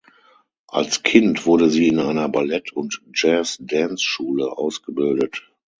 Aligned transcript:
Als 0.65 1.03
Kind 1.03 1.45
wurde 1.45 1.69
sie 1.69 1.87
in 1.87 1.99
einer 1.99 2.27
Ballett- 2.27 2.73
und 2.73 3.03
Jazz 3.13 3.59
Dance-Schule 3.59 4.51
ausgebildet. 4.57 5.47